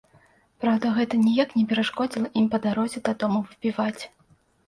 Праўда, 0.61 0.87
гэта 0.99 1.19
ніяк 1.25 1.51
не 1.59 1.65
перашкодзіла 1.73 2.31
ім 2.43 2.47
па 2.55 2.59
дарозе 2.65 3.03
дадому 3.09 3.39
выпіваць. 3.51 4.01